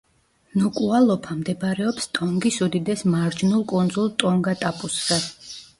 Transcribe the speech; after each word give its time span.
ნუკუალოფა 0.61 1.35
მდებარეობს 1.41 2.09
ტონგის 2.19 2.59
უდიდეს 2.69 3.07
მარჯნულ 3.17 3.65
კუნძულ 3.75 4.13
ტონგატაპუზე. 4.25 5.23